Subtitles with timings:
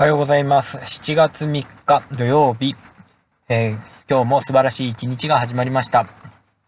[0.00, 0.78] おはようございます。
[0.78, 2.76] 7月3日土曜日、
[3.48, 6.06] えー今日も素晴らしい一日が始まりました。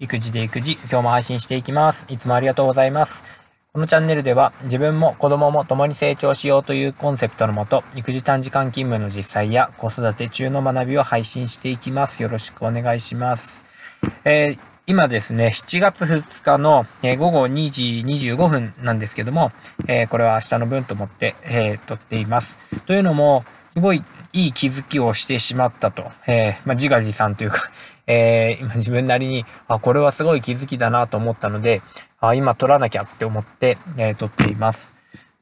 [0.01, 2.07] 育児で育児、今日も配信していきます。
[2.09, 3.23] いつもありがとうございます。
[3.73, 12.25] このチャンネルでは自分も子供も共に成長しようというコンセプトのもと、育児短時間勤務の実際や子育て中の学びを配信していきます。
[12.25, 13.63] よろしくお願いします。
[14.25, 19.53] えー今ですね、7月2日の、え午後2時25分なんですけども、
[19.87, 22.57] えこれは明日の分と思って、え撮っています。
[22.87, 27.71] というのも、すごいいい気づきをしてしまったと、えーまあ、自画自賛というか、
[28.09, 31.83] えー今自分なりに、あ、これはすごい気づきだなと思ったので、
[32.19, 34.93] あ今撮らなきゃって思って、えー撮っています。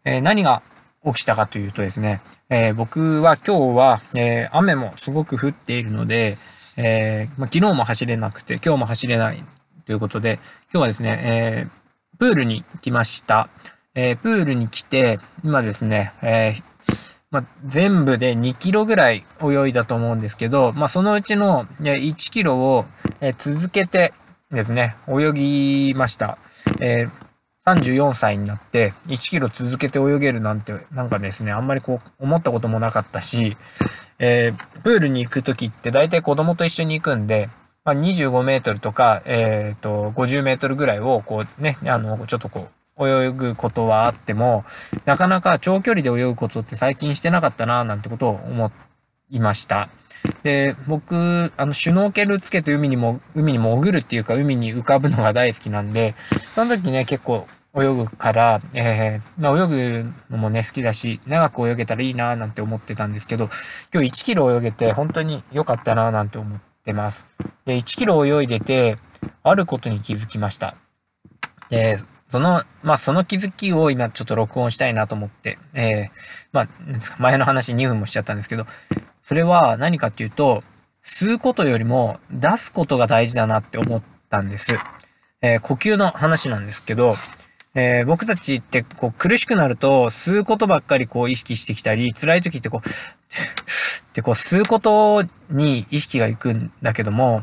[0.05, 0.61] え何が
[1.07, 2.21] 起きたかというとですね、
[2.51, 6.37] え僕は今日は、え雨もすごく降っているので、
[6.81, 9.45] えーまあ、昨日も走れなくて、今日も走れない
[9.85, 10.39] ということで、
[10.73, 11.79] 今日はですね、えー
[12.19, 13.49] プールに来ました。
[13.95, 16.55] えープールに来て、今ですね、え
[17.31, 22.87] まあ、全部で2キロぐらい泳いだと思うんですけど、まあ、そのうちの1キロを
[23.21, 24.15] え続けて
[24.51, 26.39] ですね、泳ぎました。
[26.81, 27.28] えー
[27.77, 33.57] 34歳になって1キロ続けて泳げるなんてなんかですねあんまりこう思ったこともなかったし、
[34.19, 37.51] えープールに行く時って大体子供と一緒に行くんで、
[37.85, 44.65] まあ、25メートルとか、えー、と50メートルぐらいをこうねあのちょっとこう泳ぐことはあっても
[45.05, 48.73] なかなか長距離で泳ぐことって最近してなかったななんてことを思
[49.31, 49.89] いました。
[50.43, 56.17] で、僕、あの、シュノーケルつけて海にも、海に潜るっていうか、海に浮かぶのが大好きなんで、
[56.55, 57.47] その時ね、結構
[57.83, 63.49] 泳ぐから、えー、まあ、泳ぐのもね、好きだし、長く泳げたらいいななんて思ってたんですけど、
[63.93, 67.27] 今日1キロ泳げて本当に良かったななんて思ってます。
[67.65, 68.99] で、1キロ泳いでて、
[69.43, 70.75] あることに気づきました。
[71.71, 71.99] で、
[72.29, 76.09] その、まあ、その気づきを今ちょっと録音したいなと思って、えー、
[76.53, 76.69] まあ、
[77.19, 78.67] 前の話2分もしちゃったんですけど、
[79.23, 80.63] それは何かっていうと、
[81.03, 84.79] 吸うことよりも出すことが大事だなって思ったんです。
[85.41, 87.15] えー呼吸の話なんですけど、
[87.79, 97.43] えー僕たちってこう苦しくなると吸うことばっかりこう意識してきたり、辛い時ってこう、 ってこう吸うことに意識がいくんだけども、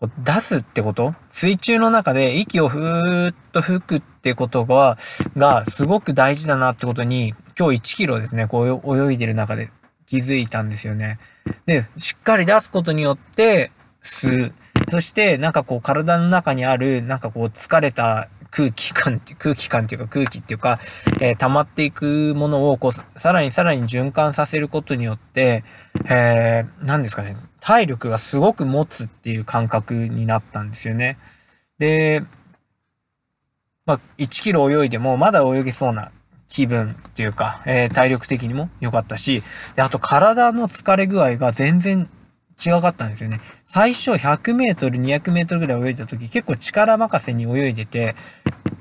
[0.00, 1.14] こう出すってこと？
[1.30, 4.96] 水中の中で息をふーっと吹くってことが、
[5.36, 9.70] がすごく大事だなってことに、今日1キロですね、こう泳いでる中で
[10.06, 11.18] 気づいたんですよね。
[11.66, 13.70] で、しっかり出すことによって
[14.02, 14.52] 吸う。
[14.88, 20.78] そして、なんかこう体の中にある、なんかこう疲れた空気感って、空気感っていうか空気っていうか、
[21.20, 25.64] えー溜まっていくものをこう、さらにさらに循環させることによって、
[26.08, 31.18] えー、何ですかね、体力がすごく持つっていう感覚になったんですよね。
[31.78, 32.22] で、
[33.86, 36.12] まあ、1キロ泳いでもまだ泳げそうな
[36.46, 39.42] 気分っていうか、えー体力的にも良かったし、
[39.76, 42.08] で、あと体の疲れ具合が全然
[42.64, 43.40] 違かったんですよね。
[43.64, 48.16] 最初100メートル、200メートルぐらい泳いだ時結構力任せに泳いでて、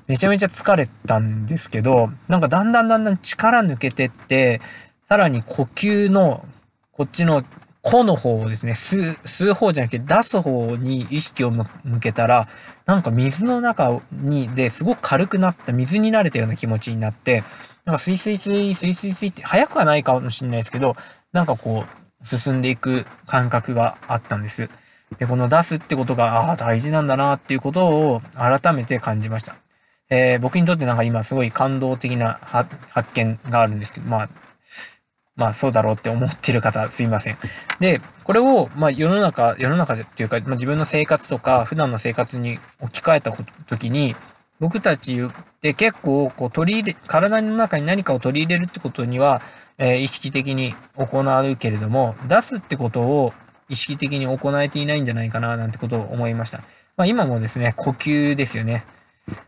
[0.07, 4.61] めちゃめちゃ疲れたんですけど、なんかだんだんだんだん力抜けてって、
[5.07, 6.45] さらに呼吸の、
[6.91, 7.43] こっちの、
[7.81, 11.65] 個の方をですね、吸う、吸う方じゃなくて出す方に意識を向
[12.01, 12.47] けたら、
[12.85, 17.43] なんか水の中に、ですごく軽くなった、水に慣れたような気持ちになって、
[17.85, 20.97] なんかスイスイスイスイスイスイって、早くはないかもしれないですけど、
[21.31, 24.69] なんかこう、進んでいく感覚があったんです。
[25.17, 29.55] で、この出すってことが、ああ、大事なんだなっていうことを改めて感じました。
[30.09, 34.29] えー僕にとってなんか今すごい感動的な発見があるんですけど、まあ、
[35.35, 37.37] まあそうだろうって思ってる方すいません。
[37.79, 43.31] で、これを、まあ世の中、世の中っていうか、まあ、自分の生活とか普段の生活に置き換えた
[43.67, 44.15] 時に、
[44.59, 45.21] 僕たち
[45.57, 49.41] って結構こう取り入れ、体の中に何かを取り入れるってことには、
[49.79, 53.33] えー意識的に行うけれども、出すってことを
[53.69, 56.59] 意識的に行えていないんじゃないかななんてことを思いました。
[56.95, 58.85] まあ今もですね、呼吸ですよね。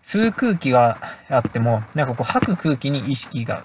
[0.04, 0.98] 吸う空気が
[1.30, 3.64] あっても、なんかこう吐く空気に意識が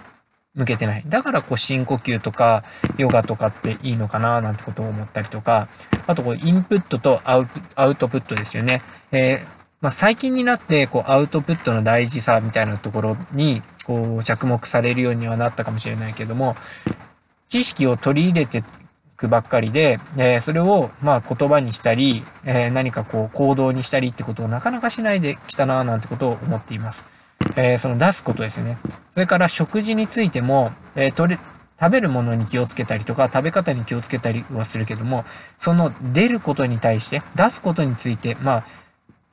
[0.55, 1.03] 向けてない。
[1.07, 2.63] だからこう深呼吸とか
[2.99, 5.69] ヨガとかっていいのかななんてことを思ったりとか、
[6.07, 8.83] あとこうインプットとアウアウトプットですよね。
[9.11, 16.57] えーまあ、最近になってこうアウトプットの大事さみたいなところにこう着目されるようにはなったかもしれないけども、
[17.49, 18.63] 知識を取り入れてい
[19.15, 27.05] くばっかりで、えーそれをまあ言葉にしたり、えー何かこう行動にしたりってことをなかなかしないできたななんてことを思っています。
[27.57, 28.79] えーその出すことですよね。
[29.11, 31.39] それから食事についても、えー
[31.77, 35.25] 食べるものに気をつけたりとか、食べ方に気をつけたりはするけども、
[35.59, 38.65] その出ることに対して、出すことについて、まあ、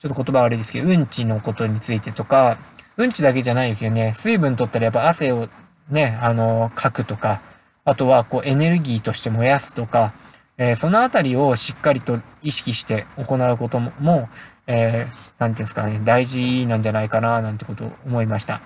[0.01, 2.57] ちょっと言葉悪いですけど、うんちのことについてとか、
[2.97, 4.13] うんちだけじゃないですよね。
[4.15, 5.47] 水分取ったらやっぱ汗を
[5.91, 7.39] ね、あの、かくとか、
[7.85, 10.13] あとはこうエネルギーとして燃やすとか、
[10.57, 14.29] えー、そのあたりをしっかりと意識して行うことも、も
[14.65, 18.59] えー、ていうんですかね、大事なんじゃないかな、なんてことを思いました。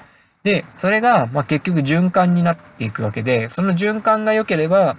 [0.44, 4.96] で、それが、ま、結局循環になっていくわけで、その循環が良ければ、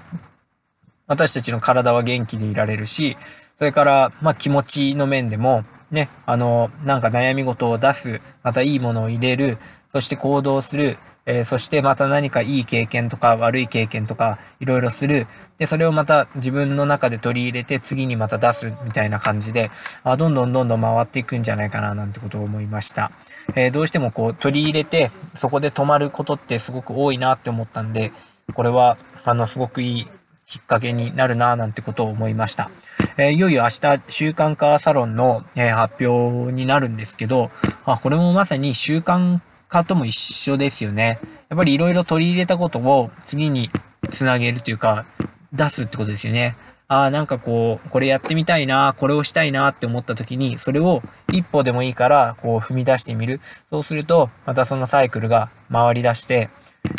[1.06, 3.16] 私たちの体は元気でいられるし、
[3.56, 5.64] それから、ま、気持ちの面でも、
[5.96, 9.58] ね、あの、なんか悩み事を出す、またいいものを入れる、
[9.90, 15.26] そして行動する、えー、そしてまた何かいい経験とか悪い経験とかいろいろする。
[15.58, 19.70] で、それをまた自分の中で取り入れて次にまた出すみたいな感じで、
[20.04, 23.10] あどんどんどんどん回っていくんじゃないかななんてことを思いました。
[23.54, 28.12] えー、どうしてもこう取り入れてそこで止まることってすごく多いなって思ったんで、
[28.54, 30.06] これはあのすごくいい
[30.46, 32.70] きっかけになるななんてことを思いました。
[33.18, 37.50] えー、いよいよ明日習慣化サロンの、えー、発表になるんですけど、
[37.86, 41.18] あ、これもまさに習慣化とも一緒ですよね。
[41.48, 43.70] やっぱりいろいろ取り入れたことを次に
[44.10, 45.06] つなげるというか、
[45.52, 46.56] 出すってことですよね。
[46.88, 51.02] ああ、なんかこう、これやってみたいな、これをしたいなって思った時に、それを
[51.32, 53.40] 一歩でもいいから、こう踏み出してみる。
[53.70, 56.50] そうすると、またそのサイクルが回り出して、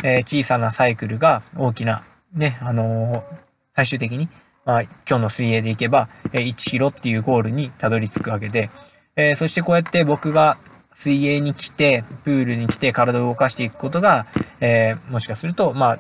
[0.04, 2.04] えー、小さなサイクルが大きな、
[2.34, 3.24] ね、あのー、
[3.76, 4.28] 最終的に、
[4.68, 8.70] まあ、今日の水泳でいけば、え、1キロっていうゴールにたどり着くわけで、
[9.16, 10.58] えそしてこうやって僕が
[10.94, 14.26] 水泳に来て、プールに来て体を動かしていくことが、
[14.60, 16.00] えー、もしかすると、まあ、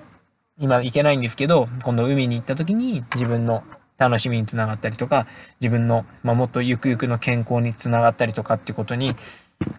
[0.59, 3.63] 今行けないんですけど、今度海に行った時に自分の
[3.97, 5.27] 楽しみにつながったりとか、
[5.61, 9.11] 自分の、まあ、もっとゆくゆくの健康につながったりとかってことに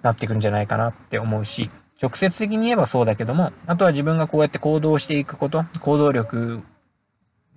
[0.00, 1.68] なってくるんじゃないかなって思うし、
[2.00, 6.62] 直接的に言えばそうだけども、あとは自分がこうやって行動していくこと、行動力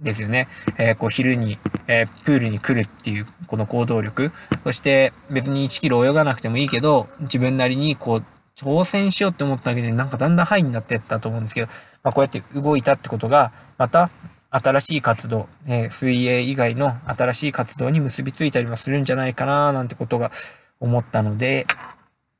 [0.02, 0.48] ですよね。
[0.78, 1.58] えー、こう昼に、
[1.88, 4.32] えー、プールに来るっていうこの行動力。
[4.64, 8.24] そして別に1キロ泳がなくてもいいけど、自分なりにこう
[8.56, 11.68] 挑戦しようって思っただけでなんかだんだんハイになってったと思うんですけど、
[12.04, 14.10] まあ、こうやって動いたってことが、また
[14.50, 20.32] 新しい活動、えー、水泳以外の新しい活動に結びついたりもするんじゃないかななんてことが
[20.80, 21.66] 思ったので、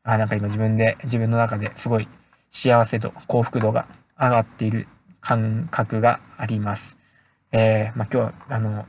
[0.04, 2.08] あ、なんか今自分で、自分の中ですごい
[2.50, 3.88] 幸せ度、幸福度が
[4.20, 4.88] 上がっている
[5.22, 7.01] 感覚があります。
[7.52, 8.86] えー、まあ、今日は、あの、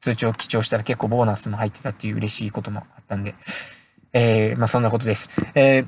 [0.00, 3.34] 通知を記帳したら結構ボーナスも入ってたっていう嬉しいこともあったんで、
[4.12, 5.28] えー、まあ、そんなことです。
[5.54, 5.82] えー、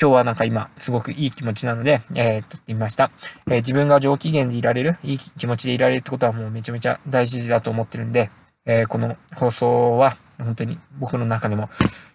[0.00, 3.10] 今日はなんか今、すごくいい気持ちなので、えー、撮ってみました。
[3.46, 8.30] えー、自分が上機嫌でいられる、いい気持ちでいられるってことはもうめちゃめちゃ大事だと思ってるんで、
[8.64, 11.68] えー、この放送は本当に僕の中でも、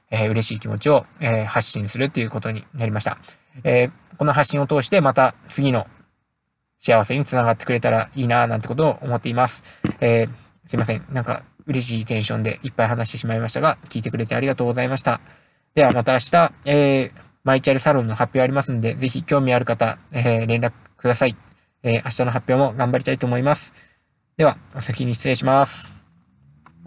[0.09, 3.17] えー、嬉しい気持ちを、えー、発信するっていうことになりました。
[3.63, 5.87] えー、この発信を通してまた次の
[6.79, 9.63] 幸せにつながってくれたらいいななんてことを思っています。
[9.99, 10.29] えー、
[10.67, 11.05] すいません。
[11.11, 15.19] なんか嬉しいテンションでいっぱい話してしまいましたが、聞いてくれてありがとうございました。
[15.75, 21.35] ではまた明日、えー、マイチャルサロンの発表ありますので、ぜひ興味ある方、えー、連絡ください。
[21.83, 23.73] えー、明日の発表も頑張りたいと思います。
[24.37, 25.96] では、お先に失礼します。